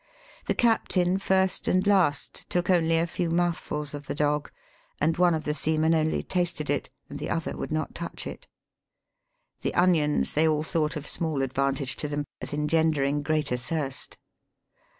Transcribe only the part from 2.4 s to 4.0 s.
took only a few mouthfuls